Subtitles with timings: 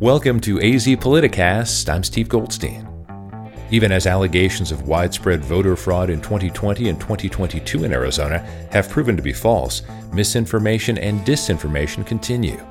[0.00, 1.92] Welcome to AZ Politicast.
[1.92, 2.86] I'm Steve Goldstein.
[3.72, 8.38] Even as allegations of widespread voter fraud in 2020 and 2022 in Arizona
[8.70, 9.82] have proven to be false,
[10.12, 12.64] misinformation and disinformation continue.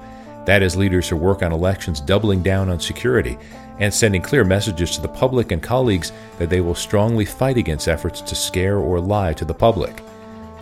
[0.46, 3.38] That is leaders who work on elections doubling down on security
[3.80, 7.90] and sending clear messages to the public and colleagues that they will strongly fight against
[7.90, 10.02] efforts to scare or lie to the public.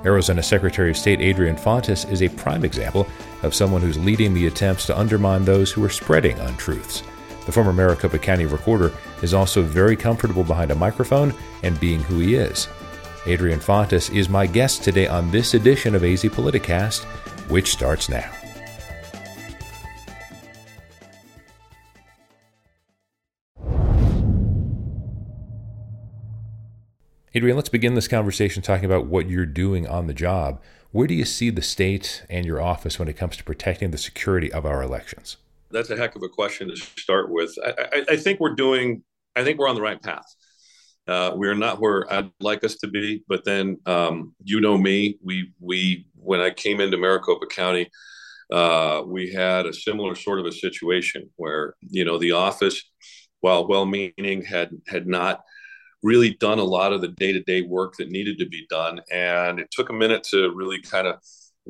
[0.05, 3.07] Arizona Secretary of State Adrian Fontes is a prime example
[3.43, 7.03] of someone who's leading the attempts to undermine those who are spreading untruths.
[7.45, 8.91] The former Maricopa County recorder
[9.21, 11.33] is also very comfortable behind a microphone
[11.63, 12.67] and being who he is.
[13.27, 17.03] Adrian Fontes is my guest today on this edition of AZ Politicast,
[17.49, 18.31] which starts now.
[27.35, 30.61] Adrian, let's begin this conversation talking about what you're doing on the job.
[30.93, 33.97] Where do you see the state and your office when it comes to protecting the
[33.97, 35.35] security of our elections?
[35.69, 37.53] That's a heck of a question to start with.
[37.61, 39.03] I, I, I think we're doing,
[39.35, 40.23] I think we're on the right path.
[41.09, 44.77] Uh, we are not where I'd like us to be, but then um, you know
[44.77, 45.19] me.
[45.21, 47.91] We we when I came into Maricopa County,
[48.49, 52.81] uh, we had a similar sort of a situation where you know the office,
[53.41, 55.41] while well-meaning, had had not
[56.05, 59.67] really done a lot of the day-to-day work that needed to be done and it
[59.71, 61.15] took a minute to really kind of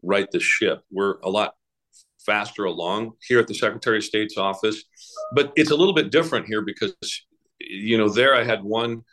[0.04, 0.84] right the ship.
[0.92, 1.54] We're a lot
[2.26, 4.84] faster along here at the secretary of state's office
[5.34, 6.96] but it's a little bit different here because
[7.60, 9.04] you know there i had one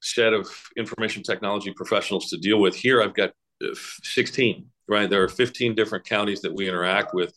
[0.00, 2.74] set of information technology professionals to deal with.
[2.74, 3.30] Here i've got
[3.62, 5.08] uh, 16 right?
[5.08, 7.32] There are 15 different counties that we interact with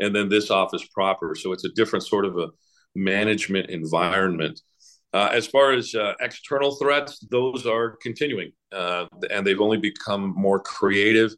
[0.00, 1.34] and then this office proper.
[1.34, 2.48] So it's a different sort of a
[2.94, 4.60] management environment
[5.16, 10.34] uh, as far as uh, external threats, those are continuing, uh, and they've only become
[10.36, 11.34] more creative.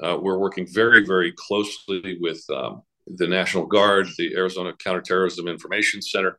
[0.00, 2.82] Uh, we're working very, very closely with um,
[3.16, 6.38] the National Guard, the Arizona Counterterrorism Information Center,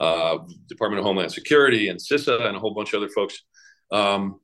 [0.00, 0.38] uh,
[0.70, 3.42] Department of Homeland Security, and CISA, and a whole bunch of other folks.
[3.92, 4.40] Um,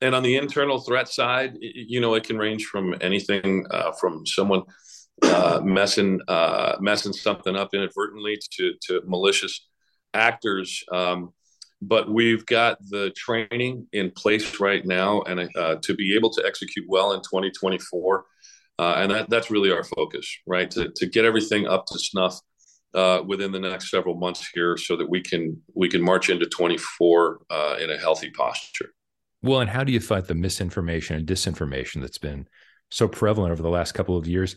[0.00, 4.24] and on the internal threat side, you know, it can range from anything uh, from
[4.24, 4.62] someone
[5.62, 6.18] messing
[6.80, 9.69] messing something up inadvertently to to malicious
[10.14, 10.84] actors.
[10.92, 11.32] Um,
[11.82, 16.44] but we've got the training in place right now, and uh, to be able to
[16.44, 18.24] execute well in 2024,
[18.78, 20.70] uh, and that, that's really our focus, right?
[20.72, 22.38] To, to get everything up to snuff
[22.94, 26.46] uh, within the next several months here, so that we can we can march into
[26.46, 28.90] 24 uh, in a healthy posture.
[29.42, 32.46] Well, and how do you fight the misinformation and disinformation that's been
[32.90, 34.56] so prevalent over the last couple of years?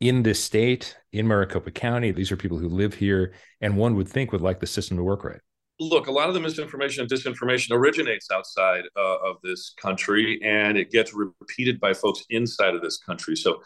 [0.00, 2.10] In this state, in Maricopa County.
[2.10, 5.02] These are people who live here, and one would think would like the system to
[5.02, 5.40] work right.
[5.78, 10.76] Look, a lot of the misinformation and disinformation originates outside uh, of this country, and
[10.76, 13.34] it gets repeated by folks inside of this country.
[13.34, 13.62] So,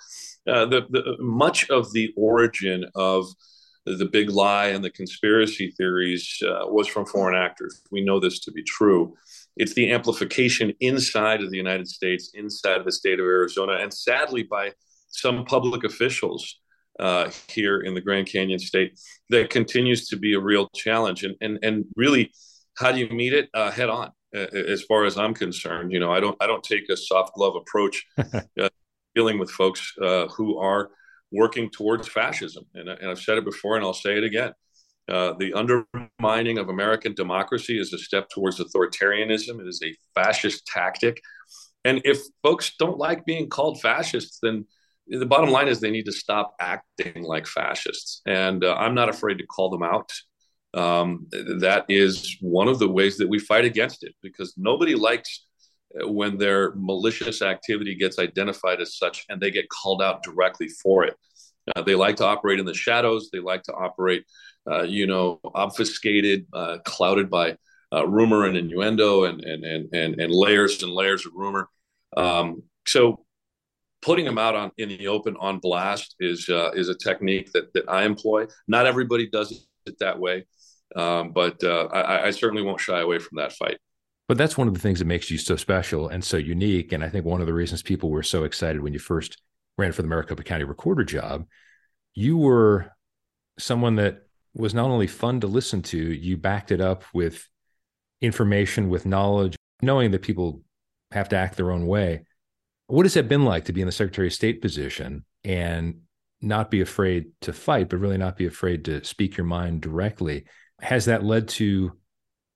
[0.48, 3.26] uh, the, the much of the origin of
[3.86, 7.82] the big lie and the conspiracy theories uh, was from foreign actors.
[7.90, 9.14] We know this to be true.
[9.56, 13.92] It's the amplification inside of the United States, inside of the state of Arizona, and
[13.92, 14.72] sadly by
[15.14, 16.58] some public officials
[17.00, 18.98] uh, here in the Grand Canyon State
[19.30, 21.24] that continues to be a real challenge.
[21.24, 22.32] And and and really,
[22.76, 24.10] how do you meet it uh, head on?
[24.34, 27.34] Uh, as far as I'm concerned, you know, I don't I don't take a soft
[27.34, 28.68] glove approach uh,
[29.14, 30.90] dealing with folks uh, who are
[31.30, 32.64] working towards fascism.
[32.74, 34.52] And, and I've said it before, and I'll say it again.
[35.06, 39.60] Uh, the undermining of American democracy is a step towards authoritarianism.
[39.60, 41.20] It is a fascist tactic.
[41.84, 44.66] And if folks don't like being called fascists, then
[45.06, 48.22] the bottom line is they need to stop acting like fascists.
[48.26, 50.12] And uh, I'm not afraid to call them out.
[50.72, 55.46] Um, that is one of the ways that we fight against it because nobody likes
[56.00, 60.68] uh, when their malicious activity gets identified as such and they get called out directly
[60.68, 61.14] for it.
[61.74, 63.30] Uh, they like to operate in the shadows.
[63.32, 64.24] They like to operate,
[64.68, 67.56] uh, you know, obfuscated, uh, clouded by
[67.92, 71.68] uh, rumor and innuendo and, and, and, and, and layers and layers of rumor.
[72.16, 73.23] Um, so
[74.04, 77.72] putting them out on in the open on blast is uh, is a technique that
[77.72, 78.46] that I employ.
[78.68, 80.46] Not everybody does it that way,
[80.94, 83.78] um, but uh, I, I, certainly won't shy away from that fight.
[84.28, 86.92] But that's one of the things that makes you so special and so unique.
[86.92, 89.42] And I think one of the reasons people were so excited when you first
[89.76, 91.46] ran for the Maricopa County recorder job,
[92.14, 92.92] you were
[93.58, 94.22] someone that
[94.54, 97.46] was not only fun to listen to, you backed it up with
[98.20, 100.62] information, with knowledge, knowing that people
[101.10, 102.24] have to act their own way
[102.86, 106.00] what has that been like to be in the Secretary of State position and
[106.40, 110.44] not be afraid to fight, but really not be afraid to speak your mind directly?
[110.80, 111.92] Has that led to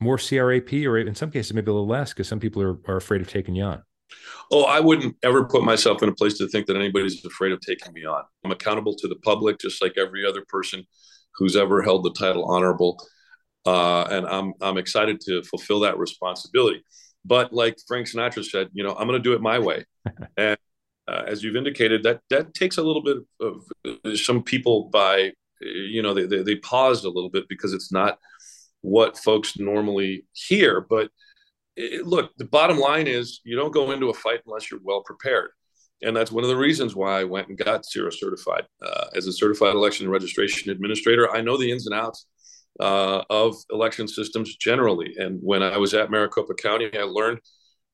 [0.01, 2.97] more CRAP or in some cases maybe a little less because some people are, are
[2.97, 3.83] afraid of taking you on?
[4.51, 7.61] Oh, I wouldn't ever put myself in a place to think that anybody's afraid of
[7.61, 8.23] taking me on.
[8.45, 10.85] I'm accountable to the public just like every other person
[11.35, 12.99] who's ever held the title honorable.
[13.67, 16.83] Uh, and I'm I'm excited to fulfill that responsibility.
[17.29, 19.85] But like Frank Sinatra said, you know, I'm going to do it my way.
[20.37, 20.57] and
[21.07, 25.33] uh, as you've indicated, that that takes a little bit of uh, some people by,
[25.61, 28.19] you know, they, they, they paused a little bit because it's not
[28.81, 30.81] what folks normally hear.
[30.81, 31.11] But
[31.77, 35.03] it, look, the bottom line is you don't go into a fight unless you're well
[35.03, 35.51] prepared.
[36.01, 38.65] And that's one of the reasons why I went and got CERA certified.
[38.81, 42.27] Uh, as a certified election registration administrator, I know the ins and outs
[42.81, 45.15] uh, of election systems generally.
[45.17, 47.41] And when I was at Maricopa County, I learned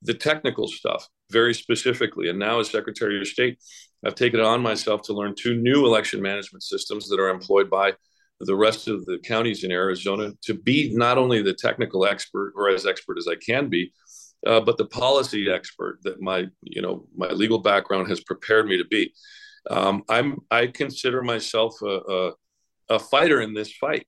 [0.03, 2.29] the technical stuff very specifically.
[2.29, 3.59] And now, as Secretary of State,
[4.05, 7.71] I've taken it on myself to learn two new election management systems that are employed
[7.71, 7.95] by
[8.41, 12.69] the rest of the counties in Arizona to be not only the technical expert or
[12.69, 13.93] as expert as I can be,
[14.47, 18.77] uh, but the policy expert that my you know my legal background has prepared me
[18.79, 19.13] to be.
[19.71, 22.33] Um, I'm I consider myself a, a,
[22.91, 24.07] a fighter in this fight.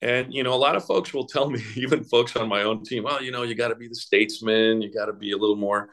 [0.00, 2.84] And you know, a lot of folks will tell me, even folks on my own
[2.84, 4.82] team, well, you know, you got to be the statesman.
[4.82, 5.90] You got to be a little more,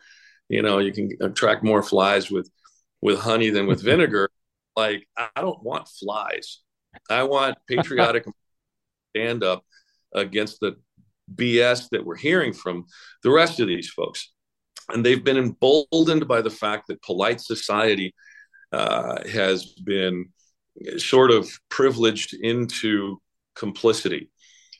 [0.49, 2.49] you know, you can attract more flies with
[3.01, 4.29] with honey than with vinegar.
[4.75, 6.59] like, I don't want flies.
[7.09, 8.25] I want patriotic
[9.11, 9.63] stand up
[10.13, 10.75] against the
[11.33, 12.85] BS that we're hearing from
[13.23, 14.31] the rest of these folks.
[14.89, 18.13] And they've been emboldened by the fact that polite society
[18.71, 20.29] uh, has been
[20.97, 23.19] sort of privileged into
[23.55, 24.29] complicity.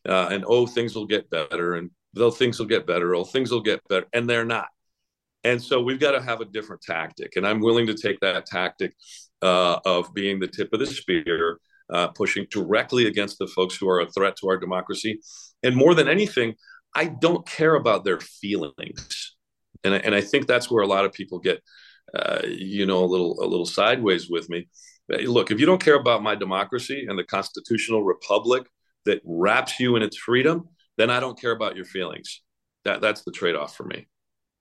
[0.07, 3.51] Uh, and oh, things will get better, and though things will get better, oh, things
[3.51, 4.68] will get better, and they're not.
[5.44, 8.45] And so we've got to have a different tactic, and I'm willing to take that
[8.45, 8.94] tactic
[9.42, 11.60] uh, of being the tip of the spear,
[11.92, 15.19] uh, pushing directly against the folks who are a threat to our democracy.
[15.63, 16.56] And more than anything,
[16.94, 19.36] I don't care about their feelings,
[19.83, 21.62] and I, and I think that's where a lot of people get,
[22.13, 24.68] uh, you know, a little a little sideways with me
[25.10, 28.68] look, if you don't care about my democracy and the constitutional republic
[29.06, 32.42] that wraps you in its freedom, then I don't care about your feelings.
[32.86, 34.07] That that's the trade-off for me.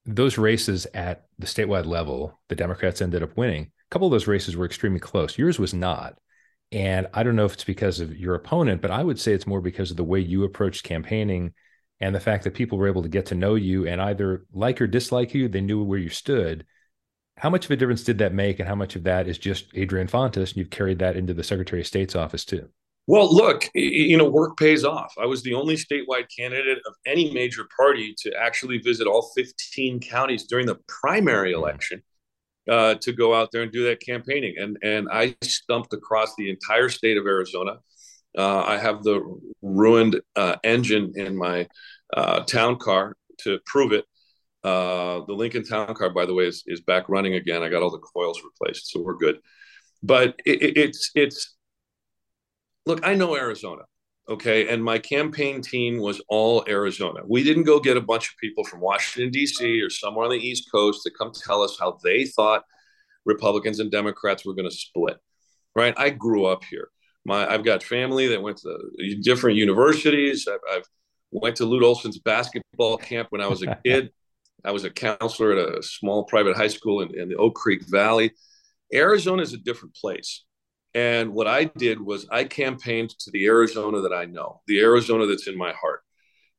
[0.06, 3.64] Those races at the statewide level, the Democrats ended up winning.
[3.64, 5.38] A couple of those races were extremely close.
[5.38, 6.19] Yours was not.
[6.73, 9.47] And I don't know if it's because of your opponent, but I would say it's
[9.47, 11.55] more because of the way you approached campaigning
[12.00, 14.81] and the fact that people were able to get to know you and either like
[14.81, 16.67] or dislike you, they knew where you stood
[17.37, 19.67] how much of a difference did that make, and how much of that is just
[19.75, 22.69] Adrian Fontes, and you've carried that into the Secretary of State's office too?
[23.07, 25.13] Well, look, you know, work pays off.
[25.21, 30.01] I was the only statewide candidate of any major party to actually visit all 15
[30.01, 31.63] counties during the primary mm-hmm.
[31.63, 32.03] election
[32.71, 34.55] uh, to go out there and do that campaigning.
[34.59, 37.79] And and I stumped across the entire state of Arizona.
[38.37, 39.21] Uh, I have the
[39.61, 41.69] ruined uh, engine in my
[42.17, 44.07] uh, town car to prove it.
[44.64, 47.62] Uh, the Lincoln Town Car, by the way, is, is back running again.
[47.62, 49.38] I got all the coils replaced, so we're good.
[50.02, 51.55] But it, it's it's
[52.87, 53.82] look, I know Arizona,
[54.28, 57.20] okay, and my campaign team was all Arizona.
[57.26, 59.82] We didn't go get a bunch of people from Washington D.C.
[59.82, 62.64] or somewhere on the East Coast to come tell us how they thought
[63.26, 65.19] Republicans and Democrats were going to split.
[65.76, 65.93] Right?
[65.99, 66.88] I grew up here.
[67.26, 70.49] My I've got family that went to different universities.
[70.49, 70.88] I've, I've
[71.31, 74.11] went to Lute Olson's basketball camp when I was a kid.
[74.64, 77.82] I was a counselor at a small private high school in, in the Oak Creek
[77.88, 78.32] Valley.
[78.93, 80.44] Arizona is a different place.
[80.94, 85.26] And what I did was I campaigned to the Arizona that I know, the Arizona
[85.26, 86.02] that's in my heart.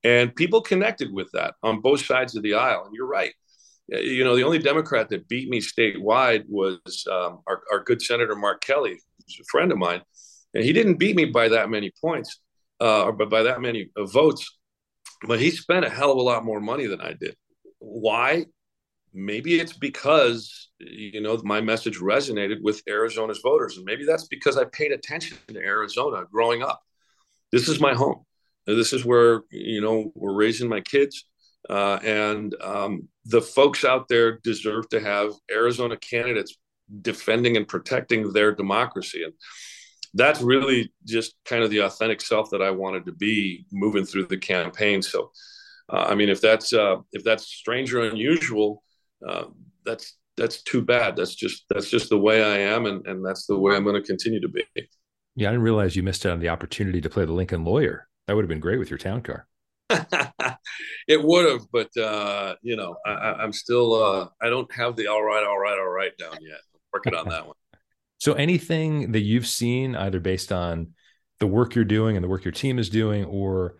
[0.03, 2.83] And people connected with that on both sides of the aisle.
[2.85, 3.33] And you're right.
[3.93, 8.01] Uh, you know, the only Democrat that beat me statewide was um, our, our, good
[8.01, 10.01] Senator Mark Kelly, who's a friend of mine.
[10.53, 12.39] And he didn't beat me by that many points,
[12.81, 14.57] uh, or by that many uh, votes,
[15.27, 17.35] but he spent a hell of a lot more money than I did.
[17.79, 18.45] Why?
[19.13, 24.57] Maybe it's because you know my message resonated with Arizona's voters, and maybe that's because
[24.57, 26.81] I paid attention to Arizona growing up.
[27.51, 28.25] This is my home.
[28.65, 31.25] This is where you know we're raising my kids,
[31.69, 36.57] uh, and um, the folks out there deserve to have Arizona candidates
[37.01, 39.23] defending and protecting their democracy.
[39.23, 39.33] And
[40.13, 44.27] that's really just kind of the authentic self that I wanted to be moving through
[44.27, 45.01] the campaign.
[45.01, 45.31] So
[45.91, 48.83] uh, I mean, if that's uh, if that's strange or unusual,
[49.27, 49.45] uh,
[49.85, 51.15] that's that's too bad.
[51.15, 54.01] That's just that's just the way I am, and and that's the way I'm going
[54.01, 54.63] to continue to be.
[55.35, 58.07] Yeah, I didn't realize you missed out on the opportunity to play the Lincoln Lawyer.
[58.27, 59.47] That would have been great with your town car.
[61.07, 65.07] it would have, but uh, you know, I, am still uh, I don't have the
[65.07, 66.59] all right, all right, all right down yet.
[66.73, 67.55] I'm working on that one.
[68.17, 70.93] So, anything that you've seen, either based on
[71.41, 73.75] the work you're doing and the work your team is doing, or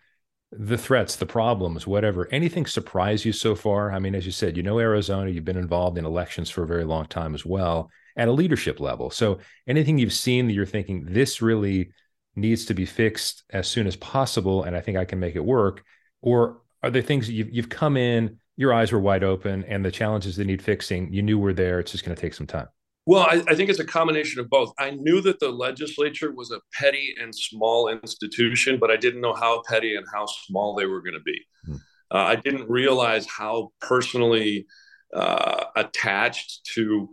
[0.57, 3.91] the threats, the problems, whatever, anything surprise you so far?
[3.91, 6.67] I mean, as you said, you know Arizona, you've been involved in elections for a
[6.67, 9.09] very long time as well at a leadership level.
[9.09, 11.91] So anything you've seen that you're thinking this really
[12.35, 15.43] needs to be fixed as soon as possible, and I think I can make it
[15.43, 15.83] work?
[16.21, 19.91] Or are there things you've, you've come in, your eyes were wide open, and the
[19.91, 21.79] challenges that need fixing, you knew were there.
[21.79, 22.67] It's just going to take some time.
[23.07, 24.73] Well, I, I, think it's a combination of both.
[24.79, 29.33] I knew that the legislature was a petty and small institution, but I didn't know
[29.33, 31.39] how petty and how small they were going to be.
[31.65, 31.75] Hmm.
[32.11, 34.65] Uh, I didn't realize how personally
[35.13, 37.09] uh, attached to,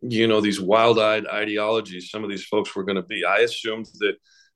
[0.00, 3.24] you know, these wild-eyed ideologies some of these folks were going to be.
[3.24, 4.14] I assumed that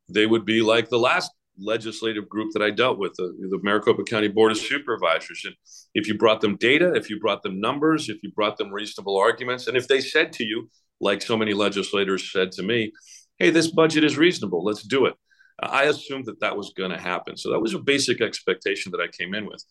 [0.09, 4.04] they would be like the last legislative group that I dealt with, the, the Maricopa
[4.04, 5.42] County Board of Supervisors.
[5.44, 5.54] And
[5.94, 9.16] if you brought them data, if you brought them numbers, if you brought them reasonable
[9.16, 10.68] arguments, and if they said to you,
[11.00, 12.92] like so many legislators said to me,
[13.38, 15.14] hey, this budget is reasonable, let's do it.
[15.60, 17.36] I assumed that that was going to happen.
[17.36, 19.62] So that was a basic expectation that I came in with.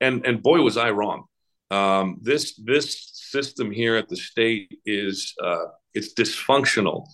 [0.00, 1.24] And, and boy, was I wrong.
[1.70, 7.06] Um, this, this system here at the state is uh, it's dysfunctional.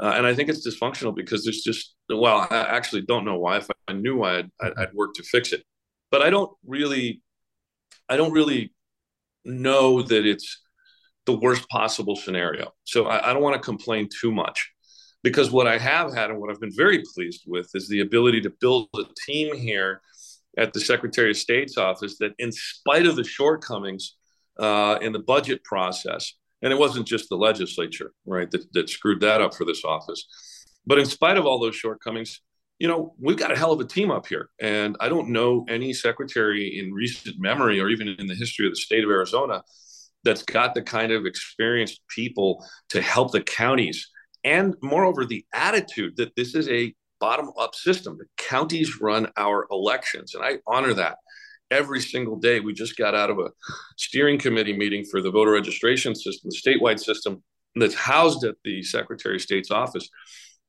[0.00, 3.58] Uh, and I think it's dysfunctional because there's just well, I actually don't know why.
[3.58, 5.62] If I knew why, I'd, I'd work to fix it.
[6.10, 7.22] But I don't really,
[8.08, 8.72] I don't really
[9.44, 10.60] know that it's
[11.26, 12.72] the worst possible scenario.
[12.84, 14.70] So I, I don't want to complain too much
[15.22, 18.42] because what I have had and what I've been very pleased with is the ability
[18.42, 20.02] to build a team here
[20.58, 24.16] at the Secretary of State's office that, in spite of the shortcomings
[24.58, 29.20] uh, in the budget process, and it wasn't just the legislature, right, that, that screwed
[29.20, 30.26] that up for this office.
[30.86, 32.40] But in spite of all those shortcomings,
[32.78, 34.50] you know, we've got a hell of a team up here.
[34.60, 38.72] And I don't know any secretary in recent memory or even in the history of
[38.72, 39.62] the state of Arizona
[40.24, 44.08] that's got the kind of experienced people to help the counties.
[44.42, 48.18] And moreover, the attitude that this is a bottom up system.
[48.18, 50.34] The counties run our elections.
[50.34, 51.18] And I honor that
[51.70, 52.60] every single day.
[52.60, 53.50] We just got out of a
[53.96, 57.42] steering committee meeting for the voter registration system, the statewide system
[57.76, 60.08] that's housed at the Secretary of State's office,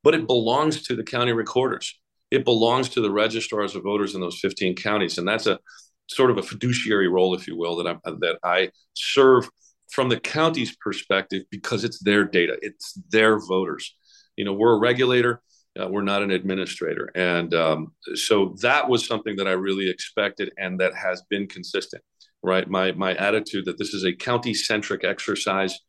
[0.03, 1.99] but it belongs to the county recorders.
[2.31, 5.59] It belongs to the registrars of voters in those 15 counties, and that's a
[6.07, 9.49] sort of a fiduciary role, if you will, that I that I serve
[9.91, 13.95] from the county's perspective because it's their data, it's their voters.
[14.35, 15.41] You know, we're a regulator
[15.79, 17.09] uh, we're not an administrator.
[17.15, 22.03] And um, so that was something that I really expected and that has been consistent,
[22.43, 22.69] right?
[22.69, 25.79] My, my attitude that this is a county centric exercise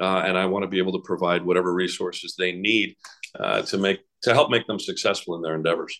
[0.00, 2.96] uh, and I want to be able to provide whatever resources they need
[3.38, 5.98] uh, to make to help make them successful in their endeavors.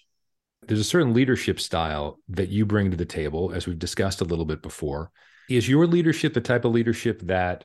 [0.67, 4.25] There's a certain leadership style that you bring to the table, as we've discussed a
[4.25, 5.11] little bit before.
[5.49, 7.65] Is your leadership the type of leadership that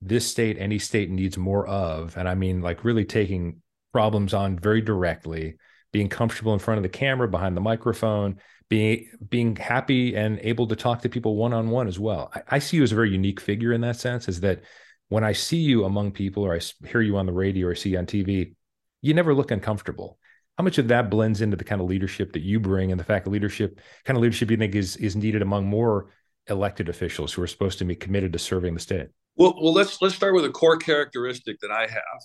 [0.00, 2.16] this state, any state needs more of?
[2.16, 3.60] And I mean, like really taking
[3.92, 5.56] problems on very directly,
[5.92, 10.66] being comfortable in front of the camera, behind the microphone, being being happy and able
[10.68, 12.30] to talk to people one on one as well.
[12.34, 14.28] I, I, see you as a very unique figure in that sense.
[14.28, 14.62] Is that
[15.08, 17.90] when I see you among people, or I hear you on the radio, or see
[17.90, 18.54] you on TV,
[19.02, 20.18] you never look uncomfortable.
[20.56, 23.04] How much of that blends into the kind of leadership that you bring, and the
[23.04, 26.10] fact that leadership, kind of leadership, you think is is needed among more
[26.46, 29.08] elected officials who are supposed to be committed to serving the state?
[29.36, 32.20] Well, well, let's let's start with a core characteristic that I have,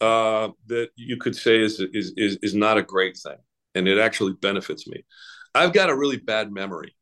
[0.00, 3.36] uh, that you could say is, is is is not a great thing,
[3.74, 5.04] and it actually benefits me.
[5.54, 6.96] I've got a really bad memory,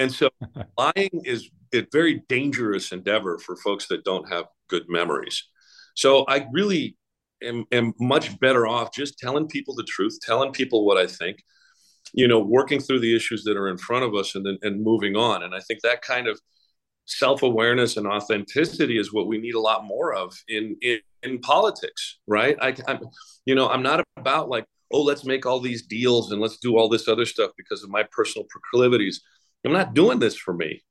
[0.00, 0.30] and so
[0.78, 5.44] lying is a very dangerous endeavor for folks that don't have good memories.
[5.94, 6.96] So I really
[7.42, 11.42] am, am much better off just telling people the truth, telling people what I think,
[12.12, 14.82] you know, working through the issues that are in front of us, and then and
[14.82, 15.42] moving on.
[15.42, 16.40] And I think that kind of
[17.06, 22.18] self-awareness and authenticity is what we need a lot more of in in, in politics
[22.26, 22.56] right?
[22.60, 23.00] I, i'm
[23.44, 26.76] you know i'm not about like oh let's make all these deals and let's do
[26.76, 29.22] all this other stuff because of my personal proclivities.
[29.64, 30.82] I'm not doing this for me.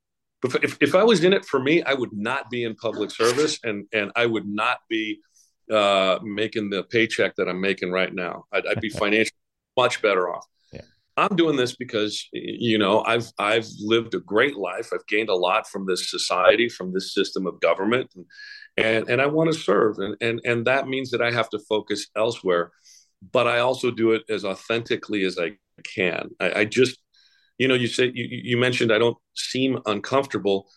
[0.41, 3.11] But if, if i was in it for me i would not be in public
[3.11, 5.19] service and and i would not be
[5.71, 8.43] uh, making the paycheck that i'm making right now.
[8.51, 9.31] I'd, I'd be financially
[9.77, 10.45] much better off
[11.15, 14.89] I'm doing this because you know I've I've lived a great life.
[14.93, 18.25] I've gained a lot from this society, from this system of government, and
[18.77, 21.59] and, and I want to serve, and, and and that means that I have to
[21.69, 22.71] focus elsewhere.
[23.31, 25.53] But I also do it as authentically as I
[25.83, 26.29] can.
[26.39, 26.99] I, I just,
[27.57, 30.67] you know, you say you, you mentioned I don't seem uncomfortable.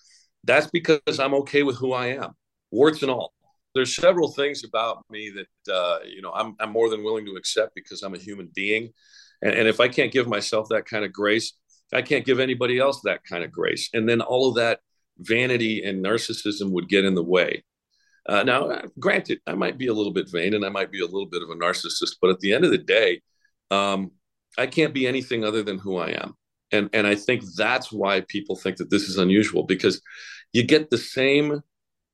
[0.44, 2.32] That's because I'm okay with who I am,
[2.70, 3.32] warts and all.
[3.74, 7.36] There's several things about me that uh, you know I'm I'm more than willing to
[7.36, 8.92] accept because I'm a human being
[9.42, 11.52] and, and if I can't give myself that kind of grace,
[11.92, 13.90] I can't give anybody else that kind of grace.
[13.92, 14.80] And then all of that
[15.18, 17.64] vanity and narcissism would get in the way.
[18.28, 21.00] Uh, now, uh, granted, I might be a little bit vain and I might be
[21.00, 23.22] a little bit of a narcissist, but at the end of the day,
[23.70, 24.10] um,
[24.58, 26.34] I can't be anything other than who I am.
[26.72, 30.02] And, and I think that's why people think that this is unusual because
[30.52, 31.60] you get the same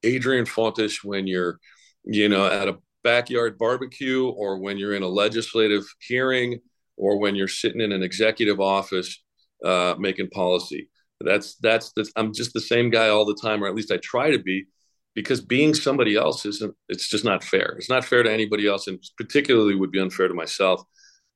[0.03, 1.59] Adrian Fontes when you're,
[2.05, 6.61] you know, at a backyard barbecue or when you're in a legislative hearing
[7.03, 9.21] or when you're sitting in an executive office
[9.65, 10.89] uh, making policy.
[11.21, 13.99] That's, that's that's I'm just the same guy all the time, or at least I
[13.99, 14.67] try to be,
[15.15, 16.75] because being somebody else isn't.
[16.89, 17.75] It's just not fair.
[17.79, 20.83] It's not fair to anybody else, and particularly would be unfair to myself.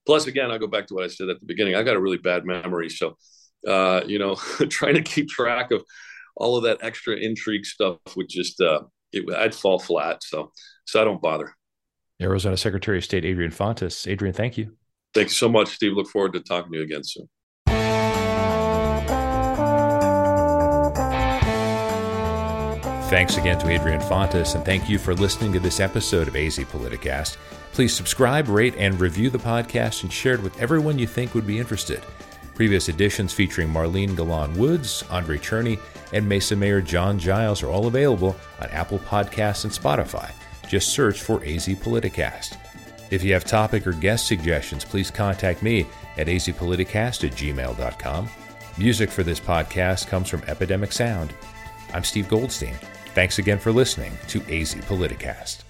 [0.07, 1.75] Plus, again, I go back to what I said at the beginning.
[1.75, 3.17] I got a really bad memory, so
[3.67, 4.35] uh, you know,
[4.71, 5.85] trying to keep track of
[6.37, 8.81] all of that extra intrigue stuff would just uh,
[9.13, 10.23] it, I'd fall flat.
[10.23, 10.53] So
[10.85, 11.55] so I don't bother.
[12.21, 14.07] Arizona Secretary of State Adrian Fontes.
[14.07, 14.77] Adrian, thank you.
[15.17, 15.95] Thank you so much, Steve.
[15.95, 17.27] Look forward to talking to you again soon.
[23.09, 26.59] Thanks again to Adrian Fontes, and thank you for listening to this episode of AZ
[26.59, 27.39] Politicast.
[27.73, 31.47] Please subscribe, rate, and review the podcast and share it with everyone you think would
[31.47, 32.03] be interested.
[32.55, 35.81] Previous editions featuring Marlene Galan Woods, Andrei Cherny,
[36.13, 40.31] and Mesa Mayor John Giles are all available on Apple Podcasts and Spotify.
[40.69, 42.59] Just search for AZ Politicast.
[43.11, 45.87] If you have topic or guest suggestions, please contact me
[46.17, 48.29] at azpoliticast at gmail.com.
[48.79, 51.33] Music for this podcast comes from Epidemic Sound.
[51.95, 52.75] I'm Steve Goldstein.
[53.15, 55.66] Thanks again for listening to AZ Politicast.